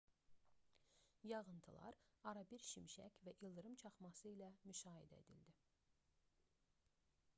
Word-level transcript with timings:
yağıntılar 1.33 1.99
arabir 2.31 2.63
şimşək 2.69 3.19
və 3.27 3.35
ildırım 3.49 3.77
çaxması 3.83 4.27
ilə 4.33 4.49
müşayiət 4.73 5.15
edildi 5.19 5.57